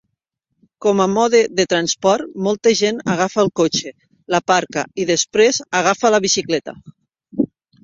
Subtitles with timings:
[0.85, 3.93] Com a mode de transport, molta gent agafa el cotxe,
[4.35, 6.77] l'aparca i, després, agafa la bicicleta.